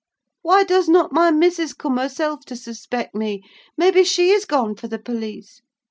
Why 0.41 0.63
does 0.63 0.89
not 0.89 1.11
my 1.11 1.29
missus 1.29 1.73
come 1.75 1.97
herself 1.97 2.39
to 2.45 2.55
suspect 2.55 3.13
me? 3.13 3.43
Maybe 3.77 4.03
she 4.03 4.31
is 4.31 4.45
gone 4.45 4.73
for 4.75 4.87
the 4.87 4.97
police? 4.97 5.61